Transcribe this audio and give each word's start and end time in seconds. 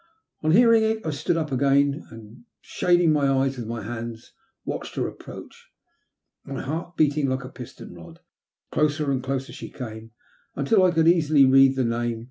On 0.41 0.49
hearing 0.49 0.81
it, 0.81 1.05
I 1.05 1.11
stood 1.11 1.37
up 1.37 1.51
again, 1.51 2.07
and, 2.09 2.45
shading 2.59 3.13
my 3.13 3.27
eyes 3.29 3.55
with 3.57 3.67
my 3.67 3.83
hands, 3.83 4.33
watched 4.65 4.95
her 4.95 5.07
approach, 5.07 5.69
my 6.43 6.59
heart 6.63 6.97
beating 6.97 7.29
like 7.29 7.43
a 7.43 7.49
piston 7.49 7.93
rod. 7.93 8.19
Closer 8.71 9.11
and 9.11 9.21
closer 9.23 9.53
she 9.53 9.69
came, 9.69 10.09
until 10.55 10.83
I 10.83 10.89
could 10.89 11.07
easily 11.07 11.45
read 11.45 11.75
the 11.75 11.83
name. 11.85 12.19